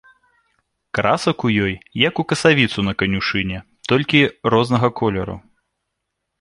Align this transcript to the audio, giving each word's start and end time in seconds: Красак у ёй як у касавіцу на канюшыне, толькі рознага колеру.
Красак 0.97 1.43
у 1.49 1.51
ёй 1.65 1.73
як 2.07 2.23
у 2.23 2.25
касавіцу 2.33 2.87
на 2.89 2.93
канюшыне, 3.03 3.63
толькі 3.93 4.25
рознага 4.55 4.93
колеру. 5.03 5.41